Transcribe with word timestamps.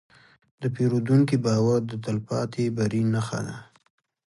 د 0.61 0.63
پیرودونکي 0.75 1.37
باور 1.45 1.79
د 1.87 1.93
تلپاتې 2.05 2.65
بری 2.77 3.01
نښه 3.13 3.39
ده. 3.47 3.57